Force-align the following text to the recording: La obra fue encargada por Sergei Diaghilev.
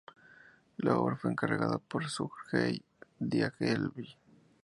La 0.77 0.97
obra 0.97 1.15
fue 1.15 1.29
encargada 1.29 1.77
por 1.77 2.07
Sergei 2.09 2.83
Diaghilev. 3.19 4.17